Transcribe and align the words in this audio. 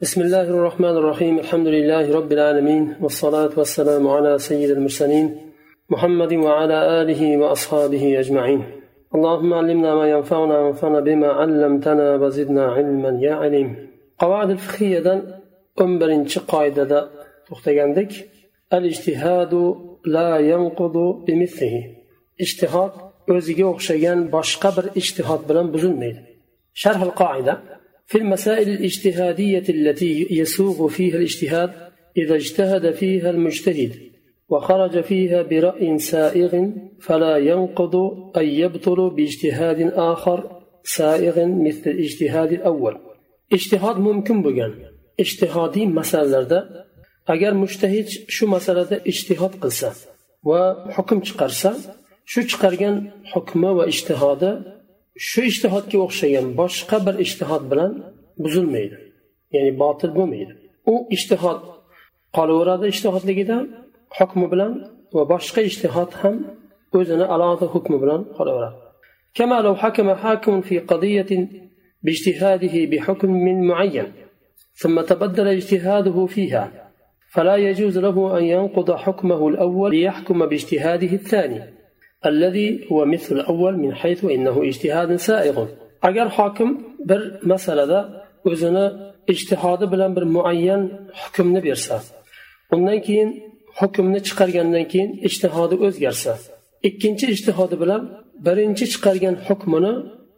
بسم 0.00 0.20
الله 0.20 0.42
الرحمن 0.42 0.96
الرحيم 0.96 1.38
الحمد 1.38 1.66
لله 1.66 2.14
رب 2.18 2.32
العالمين 2.32 2.96
والصلاة 3.00 3.50
والسلام 3.56 4.08
على 4.08 4.38
سيد 4.38 4.70
المرسلين 4.70 5.52
محمد 5.88 6.32
وعلى 6.32 7.02
آله 7.02 7.36
وأصحابه 7.36 8.20
أجمعين 8.20 8.62
اللهم 9.14 9.54
علمنا 9.54 9.94
ما 9.94 10.10
ينفعنا 10.10 10.58
وانفعنا 10.58 11.00
بما 11.00 11.26
علمتنا 11.26 12.14
وزدنا 12.14 12.64
علما 12.72 13.18
يا 13.22 13.34
عليم 13.34 13.68
قواعد 14.18 14.50
الفقهية 14.50 15.06
أمبرنش 15.80 16.38
قاعدة 16.38 17.08
تختجندك 17.48 18.12
الاجتهاد 18.72 19.74
لا 20.04 20.38
ينقض 20.38 20.96
بمثله 21.26 21.84
اجتهاد 22.40 22.92
o'ziga 23.34 23.64
o'xshagan 23.72 24.18
boshqa 24.34 24.70
bir 24.76 24.86
ijtihod 25.00 25.42
bilan 25.48 25.66
buzilmaydi 25.74 26.20
sharh 26.82 27.02
qoida 27.22 27.54
في 28.10 28.18
المسائل 28.18 28.68
الاجتهادية 28.68 29.64
التي 29.68 30.26
يسوغ 30.30 30.88
فيها 30.88 31.16
الاجتهاد 31.16 31.70
إذا 32.16 32.34
اجتهد 32.34 32.94
فيها 32.94 33.30
المجتهد 33.30 33.92
وخرج 34.48 35.00
فيها 35.00 35.42
برأي 35.42 35.98
سائغ 35.98 36.70
فلا 37.00 37.36
ينقض 37.36 37.94
أن 38.36 38.44
يبطل 38.44 39.10
باجتهاد 39.10 39.80
آخر 39.94 40.62
سائغ 40.84 41.46
مثل 41.46 41.90
الاجتهاد 41.90 42.52
الأول. 42.52 42.98
اجتهاد 43.52 43.96
ممكن 43.96 44.42
بغن 44.42 44.74
اجتهادي 45.20 45.86
مسألة 45.86 46.68
agar 47.34 47.52
mushtahid 47.62 48.08
shu 48.34 48.44
masalada 48.54 48.96
ijtihod 49.10 49.54
qilsa 49.62 49.90
va 50.48 50.60
hukm 50.96 51.18
chiqarsa 51.28 51.70
shu 52.32 52.40
va 53.78 53.84
ishtihodi 53.92 54.52
shu 55.28 55.40
ishtihodga 55.50 55.98
o'xshagan 56.06 56.46
boshqa 56.60 56.96
bir 57.06 57.14
ishtihod 57.24 57.62
bilan 57.70 57.92
buzilmaydi 58.44 58.96
ya'ni 59.54 59.72
botil 59.82 60.10
bo'lmaydi 60.18 60.52
u 60.92 60.94
ishtihod 61.16 61.60
qolaveradi 62.36 62.86
ishtihodligidan 62.94 63.64
hukmi 64.18 64.46
bilan 64.52 64.72
va 65.16 65.22
boshqa 65.32 65.60
ishtihod 65.70 66.10
ham 66.20 66.36
o'zini 66.98 67.26
alohida 67.34 67.66
hukmi 67.74 67.96
bilan 68.02 68.22
qolaveradi 68.38 68.78
كما 69.38 69.60
لو 69.66 69.74
حكم 69.76 70.14
حاكم 70.14 70.60
في 70.60 70.78
قضية 70.90 71.48
باجتهاده 72.02 72.74
بحكم 72.90 73.30
من 73.30 73.56
معين 73.70 74.12
ثم 74.74 75.00
تبدل 75.00 75.46
اجتهاده 75.48 76.26
فيها 76.26 76.64
فلا 77.34 77.56
يجوز 77.56 77.98
له 77.98 78.38
أن 78.38 78.44
ينقض 78.44 78.88
حكمه 78.92 79.48
الأول 79.48 79.90
ليحكم 79.90 80.46
باجتهاده 80.46 81.12
الثاني 81.12 81.77
الذي 82.25 82.69
هو 82.91 83.05
مثل 83.05 83.35
الأول 83.39 83.77
من 83.77 83.91
حيث 83.95 84.25
إنه 84.35 84.55
اجتهاد 84.69 85.15
سائغ 85.15 85.57
أجر 86.03 86.29
حاكم 86.29 86.69
بر 87.09 87.21
مسألة 87.43 88.23
o'zini 88.45 88.85
ijtihodi 89.33 89.85
bilan 89.91 90.15
bir 90.15 90.25
muayyan 90.35 90.81
hukmni 91.21 91.63
bersa 91.63 91.95
undan 92.73 92.99
keyin 93.07 93.29
hukmni 93.79 94.19
chiqargandan 94.27 94.85
keyin 94.91 95.11
ijtihodi 95.27 95.75
o'zgarsa 95.85 96.33
ikkinchi 96.87 97.25
ijtihodi 97.33 97.75
bilan 97.83 98.01
birinchi 98.45 98.85
chiqargan 98.93 99.35
hukmini 99.47 99.93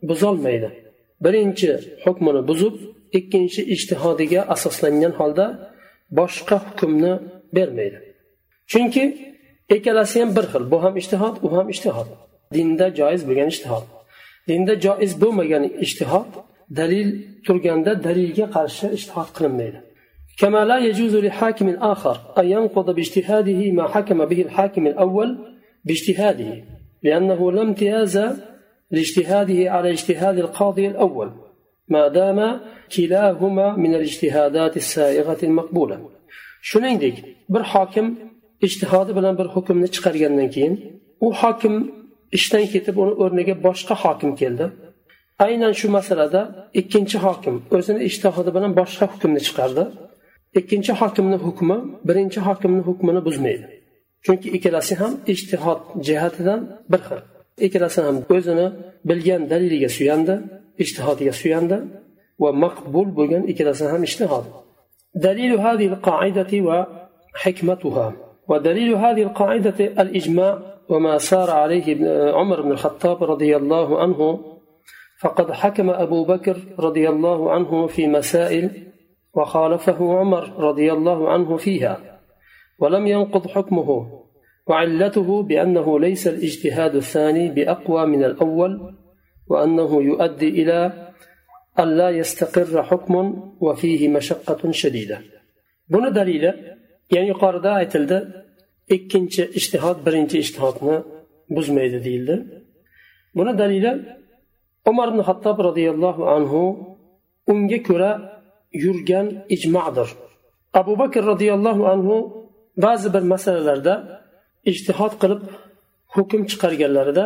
buzolmaydi 0.09 0.69
birinchi 1.25 1.69
hukmini 2.05 2.41
buzib 2.49 2.75
ikkinchi 3.19 3.61
ijtihodiga 3.75 4.41
asoslangan 4.53 5.13
holda 5.19 5.45
boshqa 6.19 6.57
hukmni 6.67 7.13
bermaydi 7.55 7.97
chunki 8.71 9.03
ikkalasi 9.75 10.15
ham 10.21 10.29
bir 10.37 10.45
xil 10.51 10.63
bu 10.71 10.77
ham 10.83 10.93
ishtihod 11.01 11.35
u 11.45 11.47
ham 11.55 11.67
ishtihod 11.73 12.09
dinda 12.55 12.87
joiz 12.99 13.21
bo'lgan 13.27 13.49
ishtihod 13.53 13.85
dinda 14.49 14.73
joiz 14.85 15.13
bo'lmagan 15.21 15.63
ishtihod 15.85 16.31
dalil 16.79 17.09
turganda 17.45 17.91
dalilga 18.07 18.45
qarshi 18.55 18.85
ishtihod 18.97 19.29
qilinmaydi 19.37 19.79
كما 20.41 20.61
لا 20.65 20.77
يجوز 20.87 21.15
لحاكم 21.15 21.69
آخر 21.93 22.15
أن 22.39 22.45
ينقض 22.55 22.87
باجتهاده 22.95 23.61
ما 23.71 23.85
حكم 23.93 24.25
به 24.25 24.39
الحاكم 24.41 24.87
الأول 24.87 25.29
باجتهاده 25.85 26.63
لأنه 27.03 27.39
لا 27.51 27.61
امتياز 27.61 28.15
لاجتهاده 28.91 29.71
على 29.71 29.87
اجتهاد 29.95 30.37
القاضي 30.45 30.87
الأول 30.87 31.29
ما 31.87 32.07
دام 32.07 32.59
كلاهما 32.95 33.75
من 33.75 33.95
الاجتهادات 33.95 34.77
السائغة 34.77 35.37
المقبولة 35.43 35.97
shuningdek 36.71 37.15
bir 37.49 37.63
hokim 37.73 38.19
ijtihodi 38.67 39.11
bilan 39.17 39.33
bir 39.39 39.47
hukmni 39.55 39.87
chiqargandan 39.95 40.49
keyin 40.55 40.73
u 41.25 41.27
hokim 41.41 41.75
ishdan 42.37 42.65
ketib 42.73 42.95
uni 43.03 43.13
o'rniga 43.23 43.55
boshqa 43.67 43.95
hokim 44.03 44.31
keldi 44.41 44.65
aynan 45.45 45.73
shu 45.79 45.87
masalada 45.97 46.41
ikkinchi 46.79 47.17
hokim 47.25 47.55
o'zini 47.77 47.99
ijtihodi 48.09 48.51
bilan 48.55 48.71
boshqa 48.79 49.05
hukmni 49.13 49.41
chiqardi 49.47 49.83
ikkinchi 50.59 50.91
hokimni 51.01 51.37
hukmi 51.45 51.77
birinchi 52.07 52.39
hokimni 52.47 52.81
hukmini 52.89 53.21
buzmaydi 53.27 53.65
chunki 54.25 54.47
ikkalasi 54.57 54.93
ham 55.01 55.13
ijtihod 55.33 55.79
jihatidan 56.07 56.59
bir 56.91 57.01
xil 57.07 57.19
ikkalasi 57.65 57.99
ham 58.05 58.15
o'zini 58.35 58.67
bilgan 59.09 59.41
daliliga 59.51 59.89
suyandi 59.97 60.35
ijtihodiga 60.83 61.33
suyandi 61.41 61.77
va 62.43 62.49
maqbul 62.63 63.07
bo'lgan 63.17 63.43
ikkalasi 63.51 63.83
ham 63.93 64.03
ijtihod 64.09 64.45
دليل 65.27 65.51
هذه 65.59 65.85
القاعدة 65.93 66.51
وحكمتها 66.67 68.07
ودليل 68.50 68.94
هذه 68.94 69.22
القاعدة 69.22 69.84
الإجماع 70.02 70.58
وما 70.88 71.18
سار 71.18 71.50
عليه 71.50 71.96
عمر 72.32 72.62
بن 72.62 72.72
الخطاب 72.72 73.24
رضي 73.24 73.56
الله 73.56 74.02
عنه 74.02 74.40
فقد 75.20 75.52
حكم 75.52 75.90
أبو 75.90 76.24
بكر 76.24 76.56
رضي 76.78 77.08
الله 77.08 77.52
عنه 77.52 77.86
في 77.86 78.06
مسائل 78.06 78.70
وخالفه 79.34 80.18
عمر 80.18 80.52
رضي 80.58 80.92
الله 80.92 81.30
عنه 81.30 81.56
فيها 81.56 82.20
ولم 82.78 83.06
ينقض 83.06 83.46
حكمه 83.46 84.20
وعلته 84.66 85.42
بأنه 85.42 86.00
ليس 86.00 86.28
الاجتهاد 86.28 86.94
الثاني 86.94 87.48
بأقوى 87.48 88.06
من 88.06 88.24
الأول 88.24 88.96
وأنه 89.46 90.02
يؤدي 90.02 90.48
إلى 90.48 91.08
أن 91.78 91.96
لا 91.96 92.10
يستقر 92.10 92.82
حكم 92.82 93.42
وفيه 93.60 94.08
مشقة 94.08 94.70
شديدة. 94.70 95.20
بنا 95.88 96.08
دليل 96.08 96.52
ya'ni 97.14 97.28
yuqorida 97.32 97.70
aytildi 97.80 98.18
ikkinchi 98.96 99.42
ishtihod 99.58 99.98
birinchi 100.06 100.36
ishtihodni 100.44 100.96
buzmaydi 101.56 101.98
deyildi. 102.06 102.34
Buni 103.36 103.52
dalili 103.60 103.92
umar 104.90 105.08
ibn 105.12 105.20
hattob 105.28 105.56
roziyallohu 105.68 106.22
anhu 106.36 106.62
unga 107.52 107.78
ko'ra 107.88 108.10
yurgan 108.84 109.26
ijmodir 109.54 110.08
abu 110.80 110.92
bakr 110.98 111.22
roziyallohu 111.32 111.82
anhu 111.92 112.16
ba'zi 112.84 113.08
bir 113.14 113.24
masalalarda 113.32 113.94
ijtihod 114.70 115.12
qilib 115.22 115.42
hukm 116.14 116.42
chiqarganlarida 116.50 117.24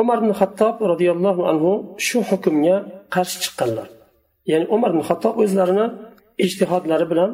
umar 0.00 0.18
ibn 0.22 0.30
hattob 0.40 0.76
roziyallohu 0.92 1.42
anhu 1.50 1.72
shu 2.06 2.18
hukmga 2.30 2.76
qarshi 3.14 3.36
chiqqanlar. 3.44 3.88
Ya'ni 4.50 4.66
umar 4.76 4.90
ibn 4.94 5.02
hattob 5.08 5.34
o'zlarini 5.44 5.86
ijtihodlari 6.46 7.06
bilan 7.12 7.30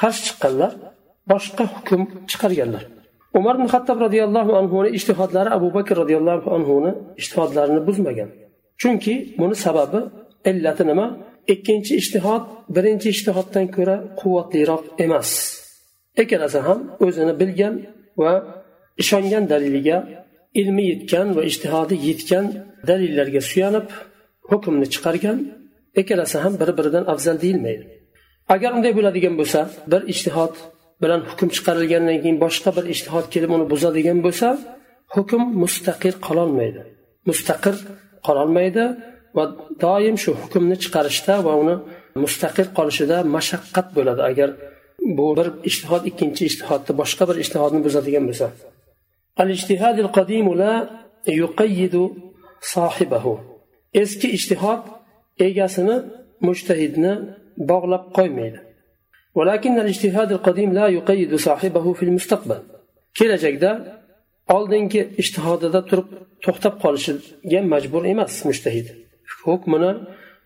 qarshi 0.00 0.22
chiqqanlar. 0.28 0.72
Boshqa 1.30 1.64
hukm 1.74 2.02
chiqarganlar. 2.30 2.82
Umar 3.38 3.54
ibn 3.58 3.66
hattob 3.74 3.98
roziyallohu 4.06 4.52
anhuni 4.60 4.88
ijtihodlari 4.98 5.50
abu 5.58 5.68
bakr 5.76 5.94
roziyallohu 6.02 6.48
anhuni 6.56 6.90
ijtihodlarini 7.20 7.80
buzmagan. 7.88 8.30
Chunki 8.80 9.14
buni 9.40 9.56
sababi 9.64 10.00
illati 10.50 10.84
nima? 10.90 11.06
Ikkinchi 11.54 11.92
ijtihod 12.00 12.44
birinchi 12.76 13.08
ijtihoddan 13.14 13.66
ko'ra 13.76 13.96
quvvatliroq 14.20 14.84
emas. 15.04 15.30
Ikkalasi 16.22 16.60
ham 16.66 16.78
o'zini 17.04 17.34
bilgan 17.40 17.74
va 18.22 18.32
ishongan 19.02 19.44
daliliga 19.52 19.96
ilmi 20.60 20.84
yetgan 20.92 21.28
va 21.36 21.42
ijtihodi 21.50 21.94
yetgan 22.08 22.46
dalillarga 22.88 23.40
suyanib 23.50 23.88
hukmni 24.50 24.86
chiqargan. 24.94 25.38
Ikkalasi 26.00 26.36
ham 26.44 26.52
bir 26.60 26.70
biridan 26.78 27.04
afzal 27.12 27.36
deyilmaydi. 27.44 27.84
Agar 28.54 28.70
unday 28.76 28.92
bo'ladigan 28.98 29.34
bo'lsa 29.40 29.60
bir 29.92 30.02
ijtihod 30.12 30.54
bilan 31.02 31.20
hukm 31.30 31.48
chiqarilgandan 31.56 32.18
keyin 32.22 32.38
boshqa 32.44 32.70
bir 32.76 32.84
ishtihod 32.94 33.26
kelib 33.34 33.50
uni 33.56 33.66
buzadigan 33.72 34.18
bo'lsa 34.26 34.48
hukm 35.14 35.42
mustaqil 35.62 36.14
qololmaydi. 36.26 36.80
Mustaqil 37.28 37.76
qololmaydi 38.26 38.84
va 39.36 39.44
doim 39.84 40.16
shu 40.22 40.30
hukmni 40.42 40.76
chiqarishda 40.84 41.34
va 41.46 41.52
uni 41.62 41.76
mustaqil 42.24 42.68
qolishida 42.78 43.16
mashaqqat 43.36 43.86
bo'ladi. 43.96 44.20
Agar 44.30 44.48
bu 45.16 45.26
bir 45.38 45.48
ishtihod 45.70 46.02
ikkinchi 46.10 46.42
ishtihodni 46.50 46.92
boshqa 47.00 47.22
bir 47.30 47.36
ishtihodni 47.44 47.80
buzadigan 47.86 48.24
bo'lsa. 48.28 48.46
Eski 54.02 54.28
ishtihod 54.38 54.82
egasini 55.46 55.96
mushtahidni 56.46 57.12
bog'lab 57.70 58.04
qo'ymaydi. 58.16 58.58
ولكن 59.35 59.79
الاجتهاد 59.79 60.31
القديم 60.31 60.73
لا 60.73 60.87
يقيد 60.87 61.35
صاحبه 61.35 61.93
في 61.93 62.03
المستقبل 62.03 62.59
kelajakda 63.19 63.71
oldingi 64.55 65.01
ijtihodida 65.21 65.81
turib 65.89 66.07
to'xtab 66.45 66.75
qolishiga 66.83 67.59
majbur 67.73 68.03
emas 68.13 68.33
mushtahid 68.49 68.87
hukmini 69.45 69.91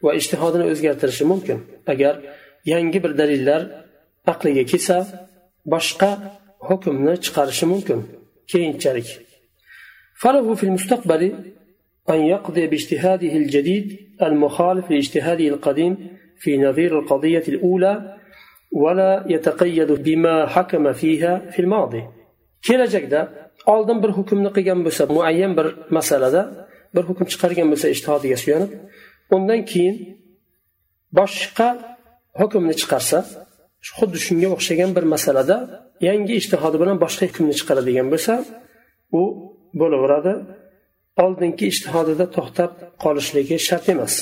va 0.06 0.12
ijtihodini 0.20 0.66
o'zgartirishi 0.72 1.26
mumkin 1.32 1.58
agar 1.94 2.14
yangi 2.72 3.00
bir 3.04 3.12
dalillar 3.22 3.62
aqliga 4.34 4.64
kelsa 4.72 4.98
boshqa 5.74 6.12
hukmni 6.70 7.14
chiqarishi 7.26 7.66
mumkin 7.74 8.00
keyinchalik 8.52 9.10
فله 10.24 10.48
في 10.60 10.64
المستقبل 10.70 11.24
أن 12.10 12.20
يقضي 12.34 12.68
باجتهاده 12.68 13.34
الجديد 13.42 13.86
المخالف 14.28 14.86
لاجتهاده 14.92 15.48
القديم 15.54 15.94
في 16.42 16.52
نظير 16.58 17.00
القضية 17.00 17.46
الأولى 17.54 17.94
ولا 18.74 19.26
يتقيد 19.28 19.92
بما 19.92 20.36
حكم 20.48 20.94
فيها 20.94 21.34
في 21.54 21.60
الماضي 21.62 22.04
kelajakda 22.68 23.22
oldin 23.66 23.98
bir 24.04 24.12
hukmni 24.18 24.50
qilgan 24.56 24.80
bo'lsa 24.86 25.04
muayyan 25.16 25.52
bir 25.58 25.68
masalada 25.98 26.42
bir 26.96 27.04
hukm 27.10 27.26
chiqargan 27.32 27.68
bo'lsa 27.72 27.88
ishtihodiga 27.96 28.38
suyanib 28.44 28.72
undan 29.36 29.62
keyin 29.72 29.96
boshqa 31.20 31.70
hukmni 32.42 32.76
chiqarsa 32.82 33.20
xuddi 33.98 34.18
shunga 34.26 34.48
o'xshagan 34.56 34.92
bir 34.98 35.06
masalada 35.14 35.58
yangi 36.08 36.34
ishtihodi 36.42 36.78
bilan 36.82 36.98
boshqa 37.04 37.24
hukmni 37.30 37.56
chiqaradigan 37.60 38.08
bo'lsa 38.14 38.34
u 39.20 39.22
bo'laveradi 39.80 40.34
oldingi 41.24 41.66
ishtihodida 41.74 42.26
to'xtab 42.36 42.72
qolishligi 43.04 43.58
shart 43.68 43.86
emas 43.94 44.14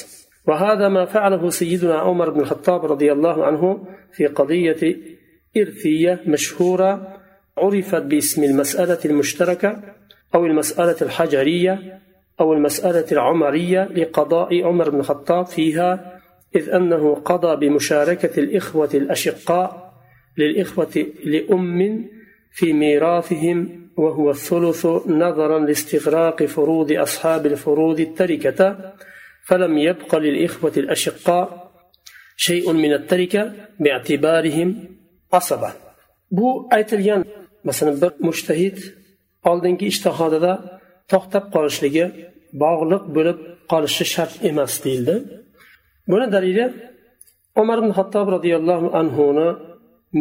وهذا 0.47 0.89
ما 0.89 1.05
فعله 1.05 1.51
سيدنا 1.51 1.95
عمر 1.99 2.31
بن 2.31 2.41
الخطاب 2.41 2.85
رضي 2.85 3.13
الله 3.13 3.47
عنه 3.47 3.87
في 4.13 4.27
قضية 4.27 4.97
إرثية 5.57 6.21
مشهورة 6.27 7.19
عرفت 7.59 8.03
باسم 8.03 8.45
المسألة 8.45 8.99
المشتركة 9.05 9.83
أو 10.35 10.47
المسألة 10.47 10.97
الحجرية 11.03 12.01
أو 12.41 12.53
المسألة 12.53 13.07
العمرية 13.13 13.85
لقضاء 13.85 14.63
عمر 14.63 14.91
بن 14.91 15.01
الخطاب 15.01 15.47
فيها 15.47 16.21
إذ 16.57 16.71
أنه 16.71 17.15
قضى 17.15 17.69
بمشاركة 17.69 18.41
الإخوة 18.41 18.91
الأشقاء 18.95 19.93
للإخوة 20.39 21.07
لأم 21.25 22.09
في 22.53 22.73
ميراثهم 22.73 23.89
وهو 23.97 24.31
الثلث 24.31 24.87
نظرا 25.07 25.59
لاستغراق 25.59 26.45
فروض 26.45 26.93
أصحاب 26.93 27.47
الفروض 27.47 28.01
التركة. 28.01 28.93
فلم 29.48 29.78
يبق 29.78 30.16
للإخوة 30.16 30.74
الأشقاء 30.78 31.72
شيء 32.38 32.74
من 32.74 32.94
التركة 32.94 33.54
باعتبارهم 33.80 34.70
عصبة 35.34 35.72
bu 36.32 36.68
aytilgan 36.72 37.26
masalan 37.64 38.02
bir 38.02 38.12
mushtahid 38.28 38.78
oldingi 39.50 39.86
ishtihodida 39.92 40.54
to'xtab 41.12 41.46
qolishligi 41.56 42.06
bog'liq 42.64 43.04
bo'lib 43.16 43.38
qolishi 43.72 44.06
shart 44.14 44.34
emas 44.50 44.74
deyildi 44.84 45.16
buni 46.12 46.28
dalili 46.36 46.66
umar 47.62 47.78
ibn 47.82 47.92
hattob 47.98 48.28
roziyallohu 48.36 48.88
anhuni 49.00 49.48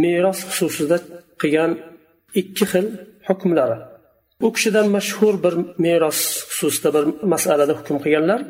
meros 0.03 0.41
xususida 0.49 0.97
qilgan 1.41 1.73
ikki 2.41 2.65
xil 2.73 2.87
hukmlari 3.29 3.79
u 4.47 4.49
kishidan 4.57 4.87
mashhur 4.97 5.35
bir 5.45 5.55
meros 5.85 6.21
xususida 6.51 6.89
bir 6.97 7.05
masalada 7.33 7.73
hukm 7.79 7.97
qilganlar 8.05 8.41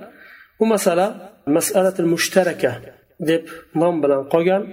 bu 0.62 0.66
masala 0.74 1.06
masalatil 1.58 2.10
mushtaraka 2.14 2.72
deb 3.30 3.44
nom 3.82 3.96
bilan 4.04 4.22
qolgan. 4.34 4.64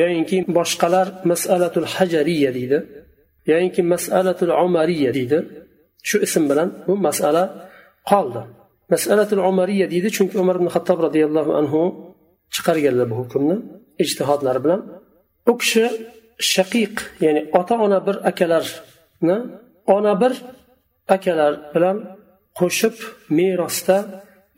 Yoyinki 0.00 0.36
boshqalar 0.58 1.06
masalatul 1.30 1.88
hajariya 1.94 2.50
deydi. 2.58 2.78
Yoyinki 3.50 3.82
masalatul 3.94 4.52
umariya 4.64 5.10
deydi. 5.18 5.38
Shu 6.08 6.16
ism 6.26 6.44
bilan 6.50 6.68
bu 6.86 6.94
masala 7.06 7.44
qoldi. 8.10 8.42
Masalatul 8.94 9.42
umariya 9.50 9.86
deydi 9.92 10.08
chunki 10.16 10.36
umar 10.42 10.56
ibn 10.60 10.68
hattob 10.74 10.98
roziyallohu 11.06 11.52
anhu 11.60 11.80
chiqarganlar 12.54 13.06
bu 13.12 13.16
hukmni 13.20 13.56
ijtihodlari 14.04 14.60
bilan. 14.64 14.80
U 15.50 15.52
kishi 15.60 15.84
shaqiq 16.54 16.94
ya'ni 17.24 17.40
ota 17.58 17.74
ona 17.86 17.98
bir 18.06 18.16
akalarni 18.30 19.36
ona 19.96 20.12
bir 20.22 20.32
akalar 21.14 21.52
bilan 21.74 21.96
qo'shib 22.58 22.96
merosda 23.36 23.96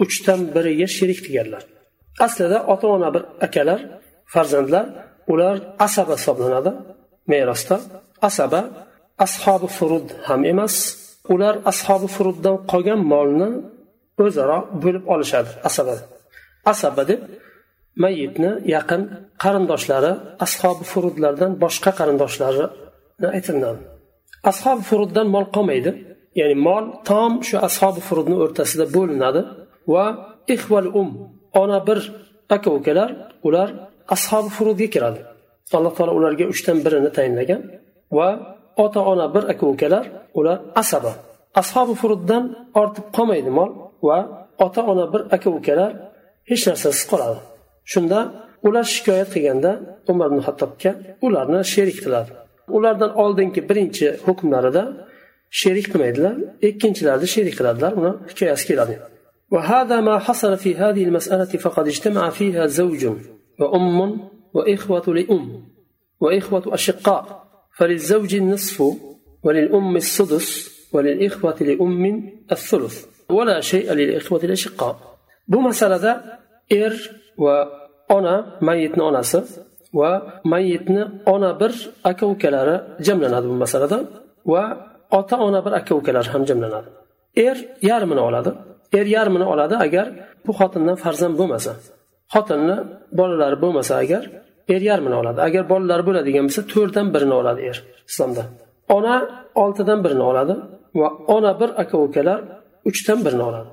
uchdan 0.03 0.41
biriga 0.55 0.87
sherik 0.97 1.21
qilganlar 1.27 1.63
aslida 2.27 2.59
ota 2.73 2.87
ona 2.97 3.09
bir 3.15 3.23
akalar 3.47 3.81
farzandlar 4.35 4.87
ular 5.33 5.57
asaba 5.87 6.15
hisoblanadi. 6.19 6.71
Merosda 7.33 7.77
asaba 8.29 8.61
ashobi 9.25 9.69
furud 9.77 10.07
ham 10.29 10.41
emas 10.53 10.75
ular 11.33 11.55
ashobi 11.71 12.09
furuddan 12.17 12.57
qolgan 12.71 13.01
molni 13.13 13.49
o'zaro 14.25 14.59
bo'lib 14.83 15.05
olishadi 15.15 15.51
asaba 15.69 15.95
asaba 16.73 17.03
deb 17.11 17.21
mayitni 18.03 18.51
yaqin 18.75 19.03
qarindoshlari 19.43 20.13
ashobi 20.45 20.85
furudlardan 20.93 21.53
boshqa 21.65 21.91
qarindoshlarini 21.99 22.67
aytilinadi 23.37 23.81
ashobi 24.51 24.83
furuddan 24.91 25.27
mol 25.35 25.47
qolmaydi 25.57 25.91
ya'ni 26.41 26.57
mol 26.69 26.85
tom 27.09 27.33
shu 27.49 27.57
ashobi 27.69 28.01
furudni 28.09 28.37
o'rtasida 28.45 28.85
bo'linadi. 28.97 29.41
Va 29.93 30.05
ihval 30.55 30.87
um 31.01 31.09
ona 31.63 31.79
bir 31.87 31.99
aka 32.55 32.71
ukalar 32.79 33.11
ular 33.47 33.69
ashobi 34.15 34.51
furudga 34.57 34.89
kiradi. 34.95 35.21
Alloh 35.79 35.93
taolo 35.97 36.13
ularga 36.19 36.45
uchdan 36.53 36.79
birini 36.85 37.11
tayinlagan 37.17 37.61
va 38.17 38.29
ota 38.85 39.01
ona 39.13 39.27
bir 39.35 39.45
aka 39.53 39.65
ukalar 39.75 40.05
ular 40.39 40.59
asaba. 40.83 41.13
Ashobi 41.61 41.95
furuddan 42.01 42.45
ortib 42.81 43.07
qolmaydi 43.17 43.51
mol 43.59 43.71
va 44.09 44.19
ota 44.65 44.83
ona 44.93 45.05
bir 45.13 45.23
aka 45.37 45.49
ukalar 45.59 45.91
hech 46.51 46.63
narsasiz 46.69 47.05
qoladi. 47.11 47.41
Shunda 47.93 48.19
ular 48.67 48.85
shikoyat 48.95 49.29
qilganda 49.35 49.71
umar 50.13 50.29
ibn 50.31 50.41
hattobga 50.47 50.91
ularni 51.27 51.61
sherik 51.75 51.99
qiladi. 52.05 52.31
Ulardan 52.77 53.13
oldingi 53.23 53.61
birinchi 53.71 54.07
hukmlarida 54.27 54.83
sherik 55.61 55.87
qilmaydilar 55.93 56.35
ikkinchilarida 56.69 57.27
sherik 57.35 57.55
qiladilar 57.59 57.93
uni 58.01 58.13
hikoyasi 58.31 58.65
keladi. 58.71 58.95
وهذا 59.51 60.01
ما 60.01 60.19
حصل 60.19 60.57
في 60.57 60.75
هذه 60.75 61.05
المسألة 61.05 61.45
فقد 61.45 61.87
اجتمع 61.87 62.31
فيها 62.31 62.67
زوج 62.67 63.07
وأم 63.61 64.21
وإخوة 64.55 65.15
لأم 65.15 65.65
وإخوة 66.21 66.75
أشقاء 66.75 67.45
فللزوج 67.77 68.35
النصف 68.35 68.83
وللأم 69.43 69.97
السدس 69.97 70.75
وللإخوة 70.93 71.57
لأم 71.61 72.33
الثلث 72.53 73.07
ولا 73.31 73.61
شيء 73.61 73.93
للإخوة 73.93 74.45
الأشقاء. 74.45 75.19
بمسألة 75.49 76.23
إر 76.73 77.11
وأنا 77.39 78.59
ميت 78.63 78.99
أناس 78.99 79.61
وميت 79.93 80.91
أنا 81.29 81.53
بر 81.53 81.75
أكو 82.07 82.35
كلارا 82.35 82.97
جملا 83.01 83.39
هذا 83.39 83.47
بمسألة 83.47 84.07
وأتا 84.45 85.37
أنا 85.49 85.61
بر 85.61 85.77
أكو 85.77 86.01
كلارا 86.01 86.37
هم 86.37 86.45
جملا 86.45 86.69
هذا 86.69 86.93
إر 87.39 87.57
يارمنا 87.83 88.21
أولاده 88.21 88.74
agar 89.88 90.08
bu 90.46 90.52
xotindan 90.60 90.98
farzand 91.04 91.36
bo'lmasa 91.40 91.72
xotinni 92.34 92.78
bolalari 93.20 93.58
bo'lmasa 93.64 93.94
agar 94.04 94.24
er 94.74 94.82
yarmini 94.90 95.16
oladi 95.22 95.40
agar 95.48 95.64
bolalari 95.74 96.04
bo'ladigan 96.10 96.44
bo'lsa 96.48 96.62
to'rtdan 96.74 97.08
birini 97.16 97.36
oladi 97.42 97.62
er 97.70 97.78
islomda 98.10 98.44
ona 98.98 99.16
oltidan 99.64 100.00
birini 100.06 100.26
oladi 100.32 100.56
va 101.00 101.08
ona 101.36 101.52
bir 101.62 101.70
aka 101.84 101.98
ukalar 102.08 102.40
uchdan 102.90 103.20
birini 103.26 103.44
oladi 103.50 103.70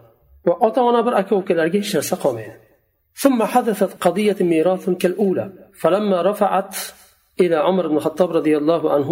va 0.49 0.55
ota 0.67 0.81
ona 0.91 1.01
bir 1.07 1.15
aka 1.23 1.35
ukalarga 1.43 1.79
hech 1.83 1.93
narsa 1.99 2.17
qolmaydi 2.25 2.57
ثم 3.23 3.43
حدثت 3.53 3.93
قضية 4.05 4.37
ميراث 4.53 4.85
كالأولى 5.03 5.47
فلما 5.81 6.19
رفعت 6.31 6.75
إلى 7.41 7.57
عمر 7.57 7.85
بن 7.89 7.97
الخطاب 7.97 8.31
رضي 8.39 8.55
الله 8.61 8.83
عنه 8.95 9.11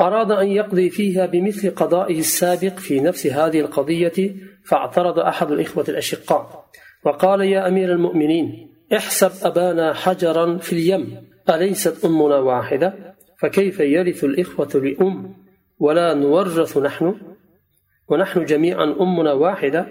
أراد 0.00 0.30
أن 0.30 0.48
يقضي 0.48 0.90
فيها 0.90 1.26
بمثل 1.26 1.70
قضائه 1.70 2.18
السابق 2.18 2.78
في 2.78 3.00
نفس 3.00 3.26
هذه 3.26 3.60
القضية 3.60 4.34
فاعترض 4.64 5.18
أحد 5.18 5.50
الإخوة 5.50 5.84
الأشقاء 5.88 6.66
وقال 7.04 7.40
يا 7.40 7.68
أمير 7.68 7.92
المؤمنين 7.92 8.68
احسب 8.92 9.30
أبانا 9.42 9.94
حجرا 9.94 10.58
في 10.58 10.72
اليم 10.72 11.26
أليست 11.50 12.04
أمنا 12.04 12.38
واحدة؟ 12.38 13.14
فكيف 13.38 13.80
يرث 13.80 14.24
الإخوة 14.24 14.68
لأم 14.74 15.34
ولا 15.78 16.14
نورث 16.14 16.78
نحن؟ 16.78 17.14
ونحن 18.08 18.44
جميعا 18.44 18.84
أمنا 19.00 19.32
واحدة 19.32 19.86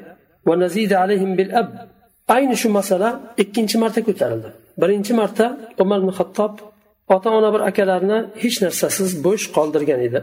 ونزيد 0.47 0.93
عليهم 0.93 1.35
بالأب. 1.35 1.89
أين 2.31 2.55
شو 2.55 2.69
مسألة 2.69 3.19
ikkinchi 3.37 3.77
marta 3.77 4.01
ko'tarildi 4.03 4.49
birinchi 4.81 5.13
marta 5.13 5.57
umar 5.79 5.99
ibn 5.99 6.09
hattob 6.17 6.53
ota 7.09 7.29
ona 7.37 7.49
bir 7.53 7.61
akalarni 7.69 8.17
hech 8.43 8.57
narsasiz 8.65 9.09
bo'sh 9.25 9.45
qoldirgan 9.55 10.01
edi. 10.07 10.19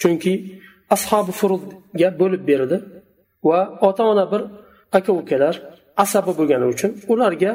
Chunki 0.00 0.32
ashobi 0.94 1.32
furudga 1.40 2.08
bo'lib 2.20 2.42
berdi 2.50 2.76
va 3.48 3.60
ota 3.88 4.02
ona 4.12 4.24
bir 4.32 4.42
aka 4.98 5.12
ukalar 5.20 5.54
asabi 6.04 6.32
bo'lgani 6.38 6.66
uchun 6.74 6.90
ularga 7.12 7.52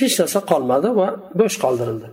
hech 0.00 0.14
narsa 0.20 0.38
qolmadi 0.50 0.88
va 1.00 1.08
bo'sh 1.40 1.56
qoldirildi. 1.64 2.08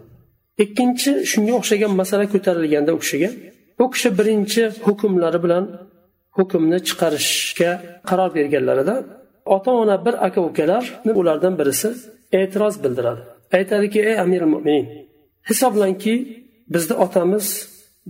Ikkinchi 0.64 1.12
shunga 1.32 1.54
o'xshagan 1.60 1.92
masala 2.02 2.26
ko'tarilganda 2.34 2.92
u 2.98 3.00
kishiga 3.04 3.30
u 3.84 3.86
kishi 3.94 4.10
birinchi 4.20 4.64
hukmlari 4.86 5.40
bilan 5.46 5.64
hukmni 6.38 6.80
chiqarishga 6.88 7.72
qaror 8.10 8.30
berganlarida 8.38 8.96
ota 9.56 9.72
ona 9.82 9.96
bir 10.06 10.16
aka 10.28 10.42
ukalar 10.50 10.84
ulardan 11.22 11.54
birisi 11.60 11.90
e'tiroz 12.40 12.76
bildiradi. 12.84 13.22
Aytadiki 13.58 14.00
ey 14.10 14.16
amir 14.24 14.44
mo'minin 14.54 14.86
hisoblangki 15.50 16.16
bizni 16.74 16.96
otamiz 17.06 17.46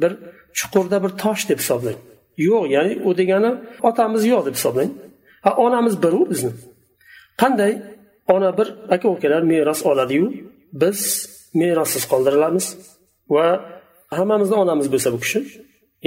bir 0.01 0.11
chuqurda 0.53 1.03
bir 1.03 1.09
tosh 1.23 1.49
deb 1.49 1.59
hisoblang. 1.63 1.99
Yo'q 2.37 2.63
ya'ni 2.75 2.93
u 3.07 3.09
degani 3.19 3.51
otamiz 3.89 4.21
yo'q 4.33 4.43
deb 4.47 4.55
hisoblang. 4.59 4.91
Ha 5.45 5.51
onamiz 5.65 6.03
biru 6.03 6.21
bizni. 6.31 6.51
Qanday? 7.41 7.73
Ona 8.27 8.57
bir 8.57 8.67
aka 8.89 9.07
ukalar 9.09 9.41
meros 9.41 9.85
oladiyu. 9.85 10.27
Biz 10.81 10.99
merossiz 11.53 12.03
qoldirilamiz 12.11 12.65
va 13.35 13.45
hammamizni 14.17 14.55
onamiz 14.63 14.87
bo'lsa 14.93 15.09
bu 15.15 15.19
kishi. 15.23 15.39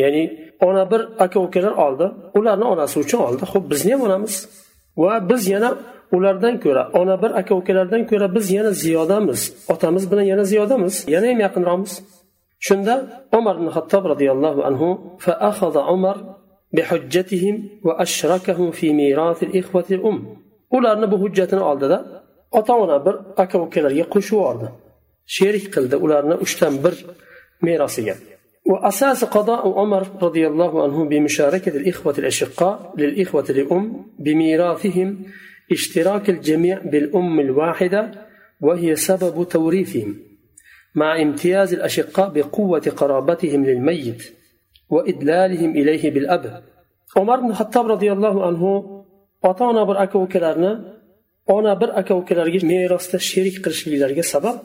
Ya'ni 0.02 0.22
ona 0.68 0.84
bir 0.92 1.00
aka 1.24 1.38
ukalar 1.46 1.74
oldi 1.86 2.06
ularni 2.38 2.64
onasi 2.64 2.96
uchun 3.04 3.20
oldi. 3.26 3.42
Ho'p 3.52 3.64
bizni 3.72 3.92
ham 3.92 4.02
onamiz 4.08 4.34
va 5.02 5.12
biz 5.30 5.42
yana 5.54 5.70
ulardan 6.15 6.55
ko'ra 6.63 6.83
ona 6.99 7.15
bir 7.23 7.31
aka 7.39 7.53
ukalardan 7.61 8.03
ko'ra 8.09 8.27
biz 8.35 8.45
yana 8.57 8.71
ziyodamiz 8.83 9.41
otamiz 9.73 10.03
bilan 10.11 10.25
yana 10.31 10.43
ziyodamiz 10.51 10.95
yana 11.13 11.27
ham 11.31 11.39
yaqinroqmiz 11.45 11.93
shunda 12.67 12.93
umar 13.37 13.55
ibn 13.59 13.67
hattob 13.75 14.03
roziyallohu 14.11 14.61
anhu 14.69 14.87
فأخذ 15.25 15.75
عمر 15.89 16.17
بحجتهم 16.75 17.55
وأشركهم 17.87 18.67
في 18.77 18.87
ميراث 18.99 19.39
الإخوة 19.47 19.87
الأم 19.97 20.19
ularni 20.77 21.11
bu 21.11 21.17
hujjatini 21.23 21.63
oldida 21.71 21.97
ota 22.51 22.73
ona 22.83 22.97
bir 23.05 23.15
aka 23.43 23.57
ukalarga 23.65 24.05
qo'shib 24.13 24.35
yubordi 24.37 24.67
sherik 25.35 25.65
qildi 25.75 25.95
ularni 26.05 26.35
uchdan 26.45 26.73
bir 26.83 26.93
merosiga 27.67 28.15
وأساس 28.71 29.19
قضاء 29.37 29.63
عمر 29.79 30.03
رضي 30.21 30.43
الله 30.47 30.83
عنه 30.83 30.97
بمشاركة 31.11 31.73
الإخوة 31.81 32.15
الأشقاء 32.21 32.93
للإخوة 32.97 33.47
الأم 33.49 34.05
بميراثهم 34.25 35.09
اشتراك 35.71 36.29
الجميع 36.29 36.79
بالأم 36.91 37.39
الواحدة 37.39 38.11
وهي 38.61 38.95
سبب 38.95 39.47
توريثهم 39.49 40.15
مع 40.95 41.21
امتياز 41.21 41.73
الأشقاء 41.73 42.29
بقوة 42.29 42.85
قرابتهم 42.97 43.65
للميت 43.65 44.33
وإدلالهم 44.89 45.71
إليه 45.71 46.11
بالأب 46.11 46.63
عمر 47.17 47.39
بن 47.39 47.49
الخطاب 47.49 47.85
رضي 47.87 48.11
الله 48.11 48.45
عنه 48.47 48.99
ota 49.41 49.63
ona 49.65 49.87
bir 49.87 49.95
aka 49.95 50.19
ukalarni 50.19 50.71
ona 51.47 51.81
bir 51.81 51.89
aka 51.99 52.13
ukalarga 52.21 52.59
merosda 52.71 53.17
sherik 53.19 53.55
qilishliklariga 53.63 54.23
sabab 54.33 54.57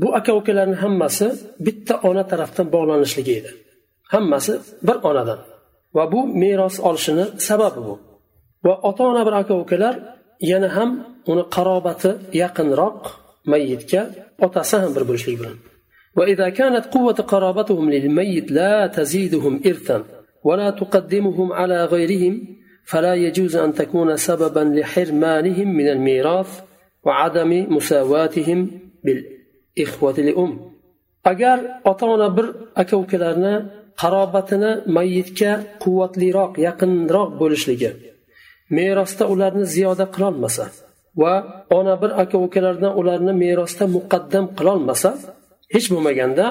bu 0.00 0.08
aka 0.18 0.32
ukalarni 0.40 0.76
hammasi 0.84 1.26
bitta 1.66 1.94
ona 2.08 2.22
tarafdan 2.30 2.66
bog'lanishligi 2.74 3.32
edi 3.40 3.50
hammasi 4.12 4.52
bir 4.86 4.96
onadan 5.08 5.40
va 5.96 6.04
bu 6.12 6.20
meros 6.42 6.76
olishini 6.88 7.24
sababi 7.48 7.80
bu 7.86 7.94
va 8.66 8.74
ota 8.88 9.02
ona 9.12 9.22
bir 9.26 9.34
aka 9.42 9.54
ukalar 9.64 9.94
yana 10.50 10.68
ham 10.76 10.90
uni 11.30 11.44
qarobati 11.56 12.10
yaqinroq 12.42 13.00
mayyitga 13.52 14.02
otasi 14.46 14.76
ham 14.82 14.90
bir 14.96 15.04
bo'lishlik 15.08 15.36
bilan 15.40 15.56
وإذا 16.18 16.48
كانت 16.48 16.84
قوة 16.96 17.18
قرابتهم 17.32 17.90
للميت 17.90 18.52
لا 18.52 18.86
تزيدهم 18.86 19.54
إرثا 19.66 19.98
ولا 20.44 20.70
تقدمهم 20.70 21.48
على 21.52 21.84
غيرهم 21.84 22.34
فلا 22.90 23.14
يجوز 23.14 23.56
أن 23.56 23.74
تكون 23.74 24.16
سببا 24.16 24.60
لحرمانهم 24.60 25.68
من 25.78 25.88
الميراث 25.88 26.50
وعدم 27.06 27.66
مساواتهم 27.76 28.58
بالإخوة 29.04 30.16
لأم 30.28 30.52
agar 31.32 31.80
ota 31.84 32.06
ona 32.06 32.36
bir 32.36 32.46
aka 32.76 32.96
ukalarni 32.96 33.54
qarobatini 34.02 34.72
mayyitga 34.96 35.52
quvvatliroq 35.82 36.52
yaqinroq 36.66 37.30
bo'lishligi 37.40 37.90
merosda 38.76 39.24
ularni 39.32 39.64
ziyoda 39.74 40.04
qilolmasa 40.14 40.64
va 41.20 41.34
ona 41.78 41.94
bir 42.02 42.10
aka 42.22 42.36
ukalardan 42.46 42.92
ularni 43.00 43.32
merosda 43.44 43.84
muqaddam 43.96 44.44
qilolmasa 44.58 45.10
hech 45.74 45.86
bo'lmaganda 45.92 46.46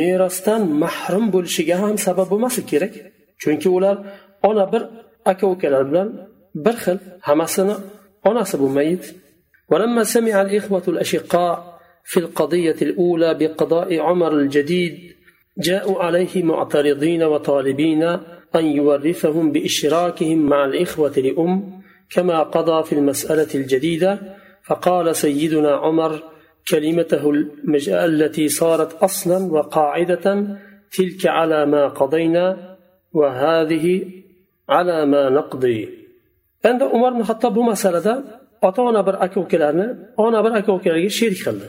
merosdan 0.00 0.62
mahrum 0.82 1.24
bo'lishiga 1.34 1.76
ham 1.82 1.96
sabab 2.06 2.26
bo'lmasligi 2.32 2.68
kerak 2.72 2.94
chunki 3.42 3.68
ular 3.76 3.96
ona 4.50 4.64
bir 4.72 4.82
aka 5.32 5.46
ukalar 5.54 5.82
bilan 5.90 6.08
bir 6.64 6.76
xil 6.82 6.98
hammasini 7.26 7.76
onasi 8.28 8.56
bu 8.62 8.68
mayit 8.78 9.04
ولما 9.70 10.02
سمع 10.04 10.42
الإخوة 10.42 10.82
الأشقاء 10.88 11.78
في 12.10 12.20
القضية 12.20 12.76
الأولى 12.82 13.34
بقضاء 13.34 13.88
عمر 14.06 14.32
الجديد 14.32 14.94
جاءوا 15.58 16.02
عليه 16.04 16.42
معترضين 16.42 17.22
وطالبين 17.22 18.02
أن 18.56 18.66
يورثهم 18.66 19.52
بإشراكهم 19.52 20.38
مع 20.38 20.64
الإخوة 20.64 21.12
لأم 21.16 21.82
كما 22.10 22.42
قضى 22.42 22.84
في 22.84 22.92
المسألة 22.92 23.48
الجديدة 23.54 24.18
فقال 24.64 25.16
سيدنا 25.16 25.76
عمر 25.76 26.22
كلمته 26.68 27.30
التي 27.88 28.48
صارت 28.48 29.02
أصلا 29.02 29.52
وقاعدة 29.52 30.46
تلك 30.96 31.26
على 31.26 31.66
ما 31.66 31.88
قضينا 31.88 32.76
وهذه 33.12 34.04
على 34.68 35.06
ما 35.06 35.30
نقضي 35.30 36.06
endi 36.70 36.84
umar 36.96 37.12
ibn 37.12 37.22
hattob 37.30 37.52
bu 37.56 37.62
masalada 37.72 38.12
ota 38.62 38.82
ona 38.82 39.06
bir 39.06 39.14
aka 39.24 39.40
ukalarni 39.40 39.86
ona 40.16 40.44
bir 40.44 40.52
aka 40.60 40.70
ukalarga 40.78 41.10
sherik 41.18 41.40
qildi 41.46 41.66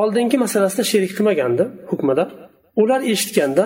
oldingi 0.00 0.36
masalasida 0.44 0.84
sherik 0.92 1.12
qilmagandi 1.16 1.64
hukmida 1.90 2.24
ular 2.82 3.00
eshitganda 3.12 3.64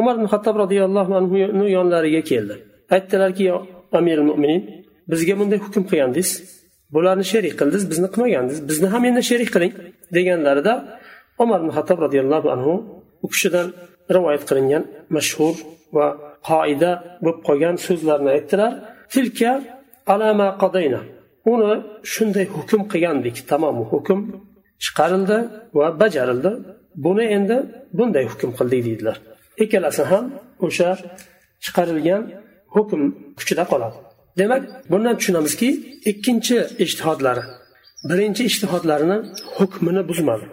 umar 0.00 0.14
ibn 0.18 0.26
hattob 0.32 0.56
roziyallohu 0.62 1.12
anhuni 1.20 1.66
yonlariga 1.76 2.22
keldi. 2.30 2.54
Aytdilarki 2.94 3.44
amir 3.98 4.18
mo'minin 4.28 4.62
bizga 5.10 5.34
bunday 5.40 5.58
hukm 5.64 5.82
qilgandingiz 5.90 6.30
bularni 6.94 7.24
sherik 7.32 7.54
qildingiz 7.60 7.84
bizni 7.92 8.08
qilmagandingiz 8.14 8.60
bizni 8.70 8.88
ham 8.94 9.02
endi 9.08 9.22
sherik 9.30 9.50
qiling 9.54 9.74
deganlarida 10.16 10.74
umar 11.42 11.58
ibn 11.62 11.70
hattob 11.76 11.98
roziyallohu 12.04 12.48
anhu 12.54 12.74
u 13.24 13.26
kishidan 13.32 13.66
rivoyat 14.16 14.42
qilingan 14.48 14.82
mashhur 15.16 15.54
va 15.96 16.06
qoida 16.48 16.90
bo'lib 17.24 17.40
qolgan 17.48 17.76
so'zlarni 17.86 18.30
aytdilar. 18.36 18.72
Tilka 19.12 19.52
alama 20.14 20.48
qadayna 20.62 21.00
uni 21.52 21.72
shunday 22.12 22.46
hukm 22.56 22.82
qilgandik 22.92 23.36
tamom 23.50 23.76
hukm 23.92 24.18
chiqarildi 24.84 25.38
va 25.78 25.86
bajarildi. 26.00 26.52
Buni 27.04 27.24
endi 27.36 27.56
bunday 27.98 28.24
hukm 28.32 28.50
qildik 28.58 28.80
deydilar. 28.88 29.16
ikkalasi 29.63 30.03
ham 30.11 30.25
o'sha 30.65 30.89
chiqarilgan 31.63 32.23
hukm 32.75 33.01
kuchida 33.37 33.63
qoladi 33.71 33.97
demak 34.39 34.61
bundan 34.91 35.15
tushunamizki 35.19 35.69
ikkinchi 36.11 36.57
ishtihodlari 36.85 37.43
birinchi 38.09 38.43
ishtihodlarini 38.49 39.17
hukmini 39.57 40.01
buzmadi 40.09 40.45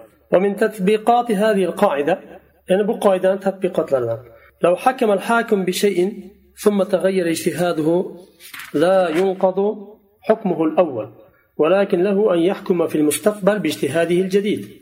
ya'ni 2.70 2.84
bu 2.88 2.94
qoidani 3.06 3.38
tadbiqotlaridan 3.46 4.20
لو 4.64 4.76
حكم 4.76 5.10
الحاكم 5.18 5.58
بشيء 5.64 5.98
ثم 6.62 6.78
تغير 6.82 7.26
اجتهاده 7.30 7.88
لا 8.74 9.08
ينقض 9.08 9.58
حكمه 10.20 10.64
الأول 10.64 11.06
ولكن 11.56 11.98
له 12.02 12.34
أن 12.34 12.38
يحكم 12.38 12.86
في 12.86 12.96
المستقبل 13.00 13.58
باجتهاده 13.58 14.14
الجديد 14.14 14.80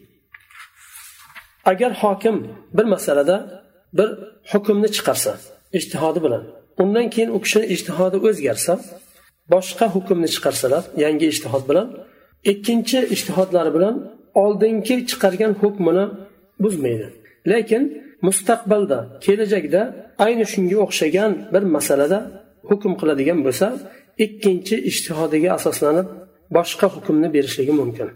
agar 1.64 1.92
hokim 2.02 2.37
bir 2.72 2.84
masalada 2.84 3.37
bir 3.98 4.08
hukmni 4.52 4.88
chiqarsa 4.96 5.32
ijtihodi 5.78 6.20
bilan 6.26 6.42
undan 6.82 7.06
keyin 7.14 7.30
u 7.37 7.38
kishini 7.44 7.66
ijtihodi 7.75 8.18
o'zgarsa 8.28 8.72
boshqa 9.52 9.87
hukmni 9.94 10.28
chiqarsalar 10.34 10.82
yangi 11.04 11.26
ijtihod 11.32 11.64
bilan 11.70 11.88
ikkinchi 12.52 12.98
ijtihodlari 13.14 13.70
bilan 13.76 13.94
oldingi 14.42 14.96
chiqargan 15.10 15.52
hukmini 15.62 16.04
buzmaydi 16.62 17.06
lekin 17.52 17.82
mustaqbalda 18.26 18.98
kelajakda 19.25 19.80
ayni 20.25 20.44
shunga 20.52 20.76
o'xshagan 20.84 21.32
bir 21.52 21.62
masalada 21.76 22.18
hukm 22.70 22.92
qiladigan 23.00 23.38
bo'lsa 23.46 23.66
ikkinchi 24.25 24.76
ijtihodiga 24.90 25.48
asoslanib 25.58 26.06
boshqa 26.56 26.87
hukmni 26.94 27.28
berishligi 27.34 27.75
mumkin 27.80 28.08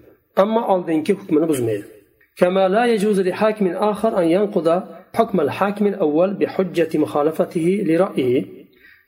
ammo 0.43 0.63
oldingi 0.75 1.13
hukmini 1.21 1.49
buzmaydi 1.53 1.87
كما 2.41 2.69
لا 2.69 2.85
يجوز 2.93 3.21
لحاكم 3.21 3.67
آخر 3.91 4.11
أن 4.21 4.27
ينقض 4.37 4.69
حكم 5.17 5.41
الحاكم 5.41 5.87
الأول 5.87 6.35
بحجة 6.35 6.99
مخالفته 6.99 7.67
لرأيه 7.89 8.45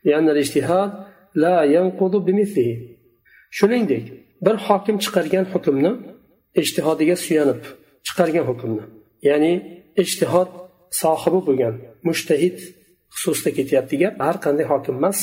لأن 0.04 0.28
الاجتهاد 0.28 0.90
لا 1.34 1.56
ينقض 1.62 2.14
بمثله 2.26 2.94
shuningdek 3.58 4.04
bir 4.46 4.56
hokim 4.66 4.96
chiqargan 5.04 5.44
hukmni 5.54 5.92
ijtihodiga 6.62 7.16
suyanib 7.24 7.62
chiqargan 8.06 8.44
hukmni 8.50 8.84
ya'ni 9.28 9.52
ijtihod 10.02 10.50
sohibi 11.02 11.40
bo'lgan 11.48 11.74
mushtahid 12.08 12.58
xususida 13.14 13.50
ketyapti 13.58 13.96
gap 14.02 14.14
har 14.26 14.36
qanday 14.44 14.66
hokim 14.72 14.94
emas 15.00 15.18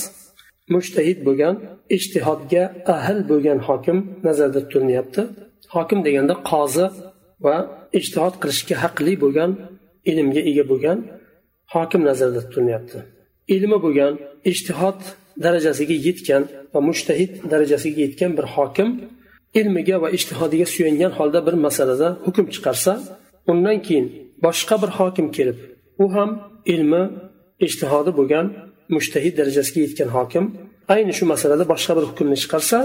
mushtahid 0.75 1.19
bo'lgan 1.27 1.55
ijtihodga 1.97 2.63
ahl 2.95 3.19
bo'lgan 3.31 3.59
hokim 3.67 3.97
nazarda 4.27 4.59
tutilyapti 4.71 5.21
hokim 5.75 5.99
deganda 6.07 6.35
qozi 6.51 6.85
va 7.45 7.55
ijtihod 7.99 8.35
qilishga 8.41 8.75
haqli 8.83 9.13
bo'lgan 9.23 9.51
ilmga 10.10 10.42
ega 10.50 10.64
bo'lgan 10.70 10.98
hokim 11.74 12.02
nazarda 12.08 12.40
tutilyapti. 12.46 12.98
Ilmi 13.54 13.78
bo'lgan 13.84 14.12
ijtihod 14.50 15.00
darajasiga 15.44 15.96
yetgan 16.08 16.42
va 16.74 16.80
mushtahid 16.88 17.32
darajasiga 17.52 18.00
yetgan 18.06 18.32
bir 18.38 18.46
hokim 18.56 18.88
ilmiga 19.60 19.96
va 20.02 20.08
ishtihodiga 20.16 20.66
suyangan 20.74 21.12
holda 21.18 21.40
bir 21.46 21.54
masalada 21.66 22.08
hukm 22.26 22.46
chiqarsa 22.54 22.92
undan 23.50 23.78
keyin 23.86 24.06
boshqa 24.46 24.76
bir 24.82 24.90
hokim 24.98 25.26
kelib 25.36 25.58
u 26.04 26.06
ham 26.14 26.30
ilmi 26.74 27.02
ishtihodi 27.66 28.10
bo'lgan 28.18 28.46
mushtahid 28.94 29.34
darajasiga 29.40 29.80
yetgan 29.86 30.10
hokim 30.16 30.44
ayni 30.94 31.12
shu 31.18 31.24
masalada 31.32 31.64
boshqa 31.72 31.92
bir 31.98 32.04
hukmni 32.10 32.36
chiqarsa 32.42 32.78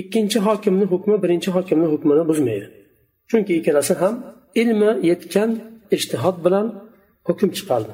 ikkinchi 0.00 0.38
hokimni 0.48 0.84
hukmi 0.92 1.16
birinchi 1.22 1.50
hokimni 1.56 1.86
hukmini 1.92 2.22
buzmaydi. 2.30 2.66
Chunki 3.30 3.52
ikkalasi 3.58 3.94
ham 4.00 4.14
ilmi 4.62 4.90
yetgan 5.10 5.50
ishtihod 5.96 6.36
bilan 6.44 6.66
hukm 7.28 7.48
chiqardi 7.56 7.92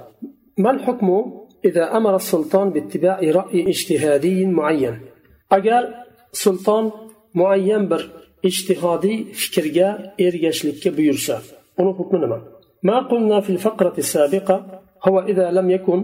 mal 0.65 0.79
hukmu 0.87 1.19
إذا 1.71 1.85
أمر 1.99 2.15
السلطان 2.23 2.67
باتباع 2.75 3.19
رأي 3.39 3.61
اجتهادي 3.73 4.47
معين؟ 4.47 4.97
agar 5.57 5.83
sulton 6.43 6.85
muayyan 7.39 7.85
bir 7.91 8.03
ijtihodiy 8.49 9.19
fikrga 9.41 9.89
ergashishlikka 10.27 10.91
buyursa 10.97 11.37
uni 11.81 11.93
hukmi 11.99 12.19
ما 12.83 12.99
قلنا 12.99 13.41
في 13.41 13.51
الفقرة 13.51 13.95
السابقة 13.99 14.57
هو 15.09 15.21
إذا 15.21 15.51
لم 15.51 15.71
يكن 15.71 15.99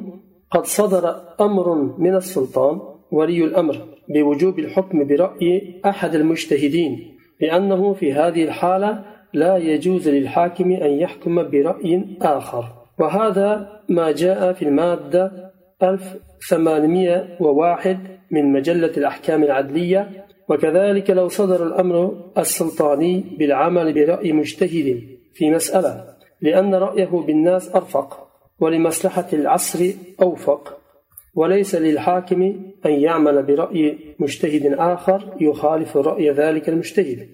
قد 0.51 0.65
صدر 0.65 1.05
أمر 1.41 1.67
من 1.99 2.15
السلطان 2.17 2.81
ولي 3.11 3.45
الأمر 3.45 3.77
بوجوب 4.09 4.59
الحكم 4.59 5.05
برأي 5.05 5.81
أحد 5.87 6.15
المجتهدين 6.15 6.93
لأنه 7.41 7.93
في 7.93 8.13
هذه 8.13 8.45
الحالة 8.45 9.05
لا 9.33 9.57
يجوز 9.57 10.09
للحاكم 10.09 10.73
أن 10.73 10.91
يحكم 10.91 11.51
برأي 11.51 12.05
آخر. 12.23 12.65
وهذا 12.99 13.81
ما 13.89 14.13
جاء 14.13 14.53
في 14.53 14.63
المادة 14.63 15.53
1801 15.83 17.99
من 18.31 18.53
مجلة 18.53 18.93
الأحكام 18.97 19.43
العدلية. 19.43 20.25
وكذلك 20.49 21.11
لو 21.11 21.29
صدر 21.29 21.67
الأمر 21.67 22.25
السلطاني 22.39 23.25
بالعمل 23.39 23.95
برأي 23.95 24.33
مجتهد 24.33 25.03
في 25.35 25.51
مسألة 25.51 26.05
لأن 26.41 26.75
رأيه 26.75 27.25
بالناس 27.27 27.77
أرفق 27.77 28.29
ولمصلحة 28.61 29.27
العصر 29.33 29.85
أوفق. 30.23 30.79
وليس 31.35 31.75
للحاكم 31.75 32.43
أن 32.87 32.93
يعمل 32.93 33.43
برأي 33.43 33.99
مجتهد 34.19 34.75
آخر 34.79 35.37
يخالف 35.41 35.97
رأي 35.97 36.31
ذلك 36.31 36.69
المجتهد. 36.69 37.29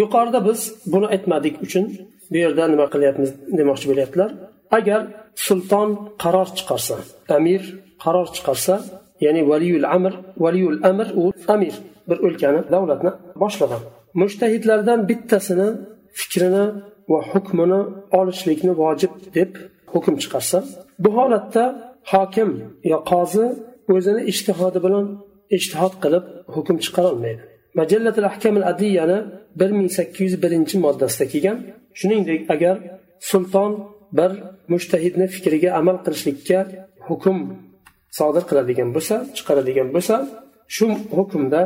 yuqorida 0.00 0.40
biz 0.48 0.60
buni 0.92 1.06
aytmadik 1.14 1.54
uchun 1.66 1.84
bu 2.32 2.36
yerda 2.44 2.64
nima 2.72 2.86
qilyapmiz 2.94 3.30
demoqchi 3.58 3.86
bo'lyaptilar. 3.90 4.30
Agar 4.78 5.00
sulton 5.46 5.88
qaror 6.22 6.48
chiqarsa 6.58 6.96
amir 7.36 7.62
qaror 8.04 8.28
chiqarsa 8.36 8.74
ya'ni 9.24 9.42
valiyul 9.50 9.86
amr 9.96 10.12
valiyul 10.44 10.78
amr 10.90 11.06
u 11.22 11.24
amir 11.54 11.74
bir 12.08 12.18
o'lkani 12.26 12.60
davlatni 12.74 13.10
boshlig'i 13.42 13.78
mushtahidlardan 14.20 15.00
bittasini 15.10 15.68
fikrini 16.18 16.64
va 17.12 17.20
hukmini 17.32 17.80
olishlikni 18.18 18.72
vojib 18.82 19.12
deb 19.36 19.50
hukm 19.92 20.14
chiqarsa 20.22 20.58
bu 21.02 21.10
holatda 21.18 21.64
hokim 22.12 22.50
yo 22.92 22.98
qozi 23.10 23.46
o'zini 23.94 24.20
ishtihodi 24.32 24.78
bilan 24.86 25.06
ijtihod 25.56 25.94
qilib 26.02 26.24
hukm 26.54 26.76
chiqarolmaydi 26.84 27.42
majallatul 27.74 28.26
ahkam 28.30 28.54
al 28.56 28.64
adliyani 28.72 29.18
bir 29.60 29.70
ming 29.78 29.90
sakkiz 29.98 30.20
yuz 30.26 30.34
birinchi 30.44 30.76
moddasida 30.84 31.26
kelgan. 31.32 31.58
Shuningdek 31.98 32.40
agar 32.54 32.76
sulton 33.30 33.72
bir 34.18 34.30
mushtahidni 34.72 35.26
fikriga 35.34 35.70
amal 35.80 35.96
qilishlikka 36.04 36.58
hukm 37.08 37.36
sodir 38.18 38.44
qiladigan 38.50 38.88
bo'lsa 38.96 39.14
chiqaradigan 39.36 39.88
bo'lsa 39.94 40.14
shu 40.74 40.86
hukmda 41.16 41.62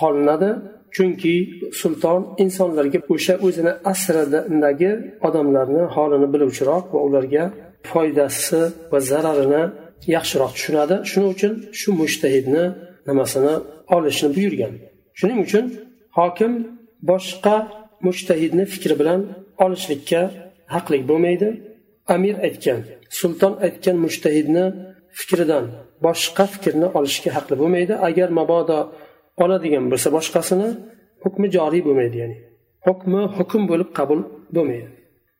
qolinadi. 0.00 0.50
Chunki 0.96 1.34
sulton 1.80 2.20
insonlarga 2.44 3.00
o'sha 3.14 3.34
o'zini 3.46 3.72
asridagi 3.92 4.90
odamlarni 5.28 5.82
holini 5.94 6.28
biluvchiroq 6.34 6.84
va 6.94 7.00
ularga 7.06 7.44
foydasi 7.90 8.60
va 8.92 8.98
zararini 9.10 9.62
yaxshiroq 10.16 10.52
tushunadi. 10.56 10.94
Shuning 11.10 11.30
uchun 11.36 11.52
shu 11.80 11.88
mushtahidni 12.00 12.64
nimasini 13.07 13.53
olishni 13.95 14.29
buyurgan 14.35 14.73
shuning 15.19 15.39
uchun 15.45 15.65
hokim 16.17 16.53
boshqa 17.11 17.55
mushtahidni 18.05 18.65
fikri 18.73 18.95
bilan 19.01 19.21
olishlikka 19.63 20.21
haqli 20.73 20.97
bo'lmaydi 21.09 21.49
amir 22.15 22.35
aytgan 22.47 22.79
sulton 23.19 23.53
aytgan 23.65 23.97
mushtahidni 24.05 24.65
fikridan 25.17 25.65
boshqa 26.05 26.45
fikrni 26.53 26.87
olishga 26.97 27.29
haqli 27.37 27.55
bo'lmaydi 27.61 27.93
agar 28.07 28.29
mabodo 28.39 28.79
oladigan 29.43 29.85
bo'lsa 29.91 30.09
boshqasini 30.17 30.69
hukmi 31.23 31.47
joriy 31.55 31.81
bo'lmaydi 31.87 32.17
ya'ni 32.23 32.37
hukmi 32.87 33.21
hukm 33.37 33.61
bo'lib 33.71 33.89
qabul 33.99 34.19
bo'lmaydi 34.57 34.89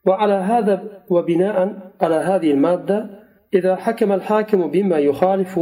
وعلى 0.08 0.34
هذا 0.34 0.76
وبناء 1.10 1.58
على 2.02 2.16
هذه 2.16 2.52
المادة 2.52 3.10
إذا 3.54 3.76
حكم 3.76 4.12
الحاكم 4.12 4.68
بما 4.68 4.98
يخالف 5.10 5.60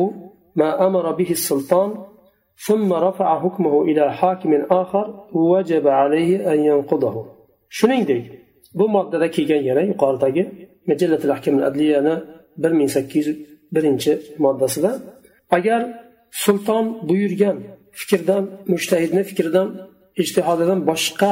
ما 0.55 0.87
أمر 0.87 1.11
به 1.11 1.29
السلطان 1.29 1.89
ثم 2.67 2.93
رفع 2.93 3.27
حكمه 3.43 3.81
إلى 3.81 4.13
حاكم 4.13 4.51
آخر 4.81 5.05
وجب 5.33 5.87
عليه 5.87 6.53
أن 6.53 6.59
ينقضه 6.69 7.15
shuningdek 7.79 8.23
bu 8.73 8.89
moddada 8.89 9.31
kelgan 9.31 9.61
yana 9.69 9.81
yuqoridagi 9.81 10.43
majallatul 10.87 11.29
ahkam 11.35 11.55
adliyani 11.63 12.15
bir 12.57 12.71
ming 12.79 12.89
sakkiz 12.95 13.27
yuz 13.27 13.37
birinchi 13.75 14.11
moddasida 14.45 14.91
agar 15.57 15.81
sulton 16.43 16.85
buyurgan 17.09 17.57
fikrdan 17.99 18.43
mushtahidni 18.73 19.23
fikridan 19.29 19.67
ijtihodidan 20.21 20.79
boshqa 20.89 21.31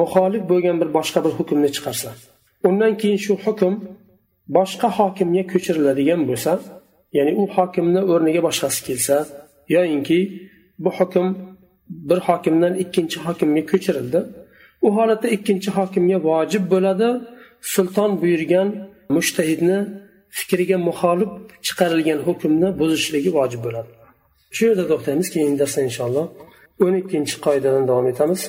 muxolif 0.00 0.42
bo'lgan 0.50 0.76
bir 0.80 0.88
boshqa 0.98 1.18
bir 1.24 1.32
hukmni 1.38 1.68
chiqarsa 1.76 2.08
undan 2.68 2.92
keyin 3.00 3.20
shu 3.26 3.32
hukm 3.44 3.74
boshqa 4.56 4.88
hokimga 4.98 5.42
ko'chiriladigan 5.52 6.20
bo'lsa 6.30 6.52
ya'ni 7.17 7.31
u 7.41 7.43
hokimni 7.55 8.01
o'rniga 8.11 8.41
boshqasi 8.47 8.79
kelsa 8.87 9.15
yoyinki 9.75 10.19
bu 10.83 10.89
hukm 10.97 11.27
bir 12.09 12.19
hokimdan 12.27 12.73
ikkinchi 12.83 13.17
hokimga 13.25 13.63
ko'chirildi. 13.71 14.19
U 14.85 14.87
holatda 14.97 15.27
ikkinchi 15.35 15.69
hokimga 15.77 16.17
vojib 16.29 16.63
bo'ladi. 16.73 17.09
Sulton 17.73 18.11
buyurgan 18.21 18.67
mushtahidni 19.15 19.77
fikriga 20.37 20.77
muxolif 20.89 21.31
chiqarilgan 21.65 22.19
hukmni 22.27 22.69
buzishligi 22.79 23.29
vojib 23.37 23.61
bo'ladi. 23.65 23.91
Shu 24.55 24.61
yerda 24.69 24.85
to'xtaymiz 24.91 25.27
keyingi 25.33 25.57
darsda 25.61 25.81
inshaalloh 25.87 26.25
o'n 26.83 26.93
ikkinchi 27.01 27.35
qoidadan 27.45 27.83
davom 27.89 28.07
etamiz. 28.13 28.41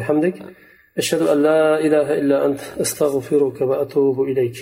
Bihamdik. 0.00 0.36
Ashhadu 1.00 1.24
an 1.32 1.38
la 1.48 1.62
ilaha 1.86 2.14
illa 2.20 2.36
ant 2.46 2.60
astag'firuka 2.84 3.62
va 3.70 3.76
atubu 3.84 4.22
ilayk. 4.32 4.56